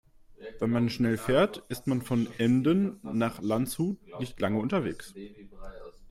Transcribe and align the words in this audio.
Wenn 0.57 0.71
man 0.71 0.89
schnell 0.89 1.15
fährt, 1.15 1.61
ist 1.69 1.85
man 1.85 2.01
von 2.01 2.27
Emden 2.39 2.99
nach 3.03 3.39
Landshut 3.39 3.97
nicht 4.19 4.39
lange 4.39 4.57
unterwegs 4.57 5.13